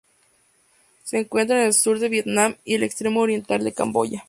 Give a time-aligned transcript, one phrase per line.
[1.03, 4.19] Se encuentra en el sur de Vietnam y el extremo oriental de Camboya.